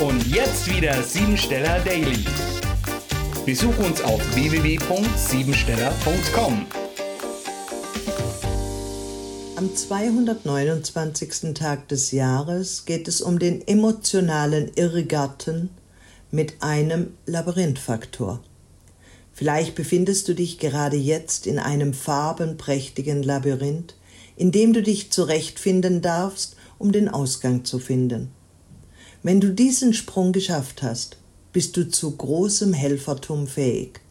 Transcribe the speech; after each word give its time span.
Und 0.00 0.26
jetzt 0.26 0.68
wieder 0.68 1.00
Siebensteller 1.04 1.78
Daily. 1.84 2.24
Besuch 3.46 3.78
uns 3.78 4.02
auf 4.02 4.20
www.siebensteller.com. 4.34 6.66
Am 9.54 9.76
229. 9.76 11.54
Tag 11.54 11.86
des 11.86 12.10
Jahres 12.10 12.86
geht 12.86 13.06
es 13.06 13.20
um 13.20 13.38
den 13.38 13.64
emotionalen 13.68 14.72
Irrgarten 14.74 15.70
mit 16.32 16.60
einem 16.60 17.12
Labyrinthfaktor. 17.26 18.40
Vielleicht 19.32 19.76
befindest 19.76 20.26
du 20.26 20.34
dich 20.34 20.58
gerade 20.58 20.96
jetzt 20.96 21.46
in 21.46 21.60
einem 21.60 21.94
farbenprächtigen 21.94 23.22
Labyrinth, 23.22 23.94
in 24.36 24.50
dem 24.50 24.72
du 24.72 24.82
dich 24.82 25.12
zurechtfinden 25.12 26.02
darfst, 26.02 26.56
um 26.78 26.90
den 26.90 27.08
Ausgang 27.08 27.64
zu 27.64 27.78
finden. 27.78 28.32
Wenn 29.26 29.40
du 29.40 29.54
diesen 29.54 29.94
Sprung 29.94 30.32
geschafft 30.32 30.82
hast, 30.82 31.16
bist 31.54 31.78
du 31.78 31.88
zu 31.88 32.14
großem 32.14 32.74
Helfertum 32.74 33.46
fähig. 33.46 34.02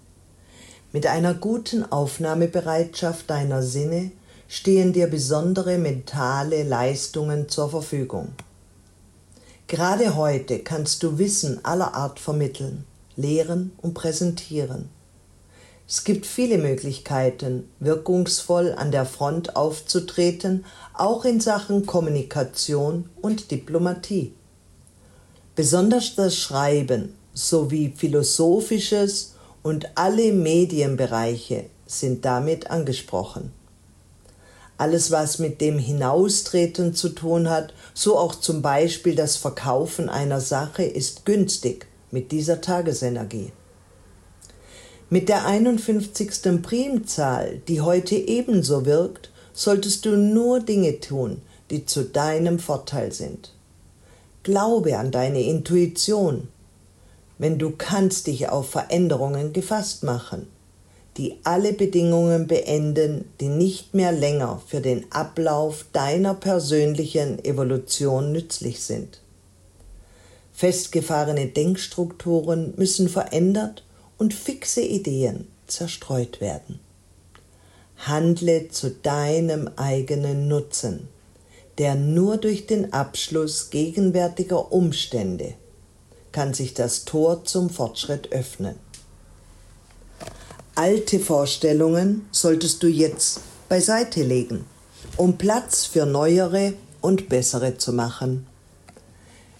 Mit 0.92 1.06
einer 1.06 1.36
guten 1.36 1.84
Aufnahmebereitschaft 1.84 3.30
deiner 3.30 3.62
Sinne 3.62 4.10
stehen 4.48 4.92
dir 4.92 5.06
besondere 5.06 5.78
mentale 5.78 6.64
Leistungen 6.64 7.48
zur 7.48 7.70
Verfügung. 7.70 8.30
Gerade 9.68 10.16
heute 10.16 10.58
kannst 10.58 11.04
du 11.04 11.20
Wissen 11.20 11.64
aller 11.64 11.94
Art 11.94 12.20
vermitteln, 12.20 12.84
lehren 13.16 13.72
und 13.84 13.94
präsentieren. 13.94 14.90
Es 15.88 16.06
gibt 16.06 16.26
viele 16.26 16.58
Möglichkeiten, 16.58 17.70
wirkungsvoll 17.80 18.74
an 18.76 18.90
der 18.90 19.06
Front 19.06 19.56
aufzutreten, 19.56 20.66
auch 20.96 21.24
in 21.24 21.40
Sachen 21.40 21.86
Kommunikation 21.86 23.12
und 23.22 23.52
Diplomatie. 23.52 24.34
Besonders 25.56 26.16
das 26.16 26.36
Schreiben 26.36 27.14
sowie 27.36 27.94
philosophisches 27.96 29.36
und 29.62 29.88
alle 29.94 30.34
Medienbereiche 30.34 31.66
sind 31.86 32.26
damit 32.26 32.72
angesprochen. 32.72 33.52
Alles, 34.80 35.12
was 35.12 35.38
mit 35.38 35.62
dem 35.62 35.78
Hinaustreten 35.78 36.96
zu 36.96 37.10
tun 37.10 37.52
hat, 37.52 37.76
so 37.94 38.18
auch 38.18 38.34
zum 38.34 38.64
Beispiel 38.64 39.16
das 39.16 39.38
Verkaufen 39.38 40.10
einer 40.10 40.42
Sache, 40.42 40.84
ist 40.84 41.24
günstig 41.24 41.86
mit 42.10 42.32
dieser 42.32 42.60
Tagesenergie. 42.60 43.52
Mit 45.12 45.30
der 45.30 45.46
51. 45.46 46.64
Primzahl, 46.64 47.62
die 47.68 47.82
heute 47.82 48.16
ebenso 48.16 48.88
wirkt, 48.88 49.30
solltest 49.54 50.06
du 50.06 50.18
nur 50.18 50.62
Dinge 50.62 51.00
tun, 51.00 51.44
die 51.70 51.86
zu 51.86 52.06
deinem 52.06 52.58
Vorteil 52.58 53.12
sind. 53.12 53.54
Glaube 54.44 54.98
an 54.98 55.12
deine 55.12 55.42
Intuition, 55.42 56.50
wenn 57.38 57.58
du 57.58 57.72
kannst 57.72 58.28
dich 58.28 58.50
auf 58.50 58.70
Veränderungen 58.70 59.54
gefasst 59.54 60.04
machen, 60.04 60.48
die 61.16 61.38
alle 61.46 61.72
Bedingungen 61.72 62.48
beenden, 62.48 63.30
die 63.40 63.48
nicht 63.48 63.94
mehr 63.94 64.12
länger 64.12 64.62
für 64.68 64.82
den 64.82 65.10
Ablauf 65.14 65.86
deiner 65.94 66.34
persönlichen 66.34 67.44
Evolution 67.46 68.34
nützlich 68.34 68.84
sind. 68.84 69.22
Festgefahrene 70.52 71.48
Denkstrukturen 71.48 72.74
müssen 72.76 73.08
verändert 73.08 73.86
und 74.18 74.34
fixe 74.34 74.82
Ideen 74.82 75.48
zerstreut 75.68 76.42
werden. 76.42 76.82
Handle 77.98 78.68
zu 78.68 78.92
deinem 78.92 79.70
eigenen 79.78 80.50
Nutzen, 80.50 81.08
der 81.78 81.96
nur 81.96 82.38
durch 82.38 82.68
den 82.68 82.94
Abschluss 82.94 83.70
gegenwärtiger 83.70 84.72
Umstände 84.72 85.56
kann 86.32 86.54
sich 86.54 86.74
das 86.74 87.06
Tor 87.06 87.46
zum 87.46 87.70
Fortschritt 87.70 88.32
öffnen. 88.32 88.76
Alte 90.76 91.20
Vorstellungen 91.20 92.26
solltest 92.32 92.82
du 92.82 92.88
jetzt 92.88 93.42
beiseite 93.70 94.24
legen, 94.24 94.66
um 95.18 95.38
Platz 95.38 95.86
für 95.86 96.06
neuere 96.06 96.74
und 97.02 97.30
bessere 97.30 97.78
zu 97.78 97.94
machen. 97.94 98.48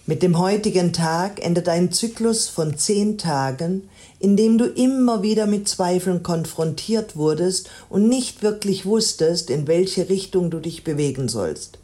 Mit 0.06 0.22
dem 0.22 0.38
heutigen 0.38 0.92
Tag 0.92 1.42
endet 1.42 1.68
ein 1.68 1.90
Zyklus 1.92 2.48
von 2.48 2.76
zehn 2.76 3.16
Tagen, 3.16 3.88
in 4.18 4.36
dem 4.36 4.58
du 4.58 4.66
immer 4.66 5.22
wieder 5.22 5.46
mit 5.46 5.68
Zweifeln 5.68 6.22
konfrontiert 6.22 7.16
wurdest 7.16 7.70
und 7.88 8.08
nicht 8.08 8.42
wirklich 8.42 8.84
wusstest, 8.84 9.48
in 9.48 9.66
welche 9.66 10.08
Richtung 10.08 10.50
du 10.50 10.58
dich 10.58 10.84
bewegen 10.84 11.28
sollst. 11.28 11.78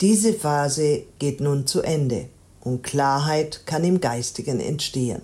Diese 0.00 0.32
Phase 0.32 1.02
geht 1.18 1.40
nun 1.40 1.66
zu 1.66 1.82
Ende 1.82 2.28
und 2.60 2.84
Klarheit 2.84 3.62
kann 3.66 3.82
im 3.82 4.00
Geistigen 4.00 4.60
entstehen. 4.60 5.22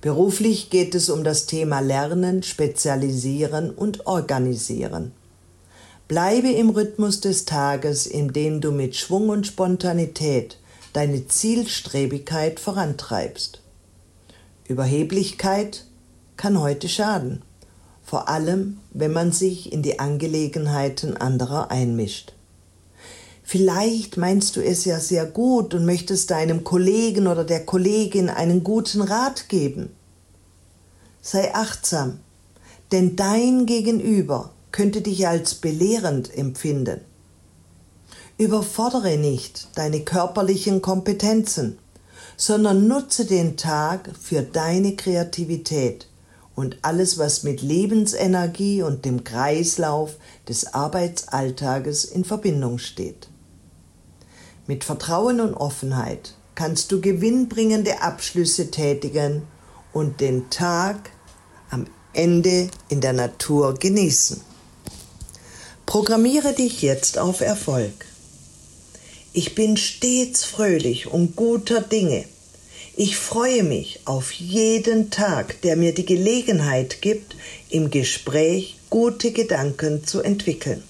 Beruflich 0.00 0.70
geht 0.70 0.94
es 0.94 1.10
um 1.10 1.24
das 1.24 1.46
Thema 1.46 1.80
Lernen, 1.80 2.44
Spezialisieren 2.44 3.70
und 3.70 4.06
Organisieren. 4.06 5.10
Bleibe 6.06 6.50
im 6.50 6.70
Rhythmus 6.70 7.20
des 7.20 7.44
Tages, 7.44 8.06
in 8.06 8.32
dem 8.32 8.60
du 8.60 8.70
mit 8.70 8.94
Schwung 8.94 9.30
und 9.30 9.48
Spontanität 9.48 10.58
deine 10.92 11.26
Zielstrebigkeit 11.26 12.60
vorantreibst. 12.60 13.62
Überheblichkeit 14.68 15.86
kann 16.36 16.60
heute 16.60 16.88
schaden, 16.88 17.42
vor 18.04 18.28
allem 18.28 18.78
wenn 18.92 19.12
man 19.12 19.32
sich 19.32 19.72
in 19.72 19.82
die 19.82 19.98
Angelegenheiten 19.98 21.16
anderer 21.16 21.72
einmischt. 21.72 22.33
Vielleicht 23.46 24.16
meinst 24.16 24.56
du 24.56 24.64
es 24.64 24.86
ja 24.86 24.98
sehr 24.98 25.26
gut 25.26 25.74
und 25.74 25.84
möchtest 25.84 26.30
deinem 26.30 26.64
Kollegen 26.64 27.26
oder 27.26 27.44
der 27.44 27.64
Kollegin 27.64 28.30
einen 28.30 28.64
guten 28.64 29.02
Rat 29.02 29.50
geben. 29.50 29.90
Sei 31.20 31.54
achtsam, 31.54 32.20
denn 32.90 33.16
dein 33.16 33.66
Gegenüber 33.66 34.50
könnte 34.72 35.02
dich 35.02 35.28
als 35.28 35.54
belehrend 35.54 36.36
empfinden. 36.36 37.02
Überfordere 38.38 39.18
nicht 39.18 39.68
deine 39.74 40.00
körperlichen 40.00 40.80
Kompetenzen, 40.80 41.78
sondern 42.38 42.88
nutze 42.88 43.26
den 43.26 43.58
Tag 43.58 44.10
für 44.20 44.42
deine 44.42 44.96
Kreativität 44.96 46.08
und 46.56 46.78
alles, 46.82 47.18
was 47.18 47.42
mit 47.42 47.60
Lebensenergie 47.60 48.82
und 48.82 49.04
dem 49.04 49.22
Kreislauf 49.22 50.16
des 50.48 50.72
Arbeitsalltages 50.72 52.04
in 52.04 52.24
Verbindung 52.24 52.78
steht. 52.78 53.28
Mit 54.66 54.82
Vertrauen 54.82 55.40
und 55.40 55.52
Offenheit 55.52 56.34
kannst 56.54 56.90
du 56.90 57.02
gewinnbringende 57.02 58.00
Abschlüsse 58.00 58.70
tätigen 58.70 59.42
und 59.92 60.22
den 60.22 60.48
Tag 60.48 61.10
am 61.68 61.86
Ende 62.14 62.68
in 62.88 63.02
der 63.02 63.12
Natur 63.12 63.74
genießen. 63.74 64.40
Programmiere 65.84 66.54
dich 66.54 66.80
jetzt 66.80 67.18
auf 67.18 67.42
Erfolg. 67.42 68.06
Ich 69.34 69.54
bin 69.54 69.76
stets 69.76 70.44
fröhlich 70.44 71.08
und 71.08 71.36
guter 71.36 71.82
Dinge. 71.82 72.24
Ich 72.96 73.18
freue 73.18 73.64
mich 73.64 74.00
auf 74.06 74.32
jeden 74.32 75.10
Tag, 75.10 75.60
der 75.60 75.76
mir 75.76 75.92
die 75.92 76.06
Gelegenheit 76.06 77.02
gibt, 77.02 77.36
im 77.68 77.90
Gespräch 77.90 78.78
gute 78.88 79.32
Gedanken 79.32 80.06
zu 80.06 80.22
entwickeln. 80.22 80.82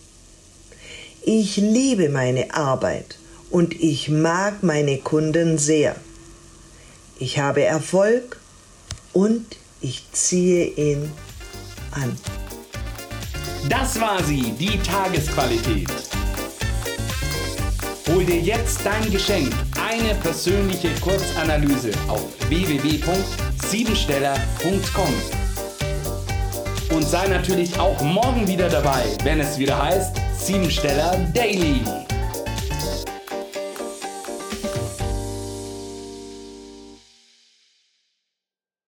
Ich 1.23 1.57
liebe 1.57 2.09
meine 2.09 2.55
Arbeit 2.55 3.17
und 3.55 3.81
ich 3.81 4.09
mag 4.09 4.65
meine 4.65 4.99
Kunden 4.99 5.59
sehr. 5.59 5.95
Ich 7.21 7.39
habe 7.39 7.63
Erfolg 7.63 8.41
und 9.13 9.47
ich 9.81 10.03
ziehe 10.11 10.65
ihn 10.65 11.13
an. 11.93 12.19
Das 13.69 14.01
war 14.01 14.21
sie, 14.25 14.51
die 14.59 14.77
Tagesqualität. 14.81 15.89
Hol 18.09 18.25
dir 18.25 18.41
jetzt 18.41 18.81
dein 18.83 19.09
Geschenk, 19.13 19.53
eine 19.81 20.17
persönliche 20.17 20.91
Kurzanalyse 21.01 21.93
auf 22.09 22.27
www.siebensteller.com. 22.49 25.15
Und 26.91 27.09
sei 27.09 27.29
natürlich 27.29 27.79
auch 27.79 28.03
morgen 28.03 28.49
wieder 28.49 28.69
dabei, 28.69 29.05
wenn 29.23 29.39
es 29.39 29.57
wieder 29.59 29.81
heißt 29.81 30.17
Siebensteller 30.41 31.17
Daily. 31.33 31.83